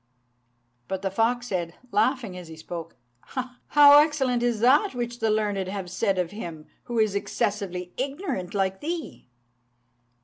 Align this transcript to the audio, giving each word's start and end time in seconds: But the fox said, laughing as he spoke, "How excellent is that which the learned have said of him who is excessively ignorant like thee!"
But 0.87 1.03
the 1.03 1.11
fox 1.11 1.45
said, 1.45 1.75
laughing 1.91 2.35
as 2.35 2.47
he 2.47 2.55
spoke, 2.57 2.95
"How 3.27 3.99
excellent 3.99 4.41
is 4.41 4.59
that 4.61 4.95
which 4.95 5.19
the 5.19 5.29
learned 5.29 5.67
have 5.67 5.91
said 5.91 6.17
of 6.17 6.31
him 6.31 6.65
who 6.85 6.97
is 6.97 7.13
excessively 7.13 7.93
ignorant 7.97 8.55
like 8.55 8.81
thee!" 8.81 9.29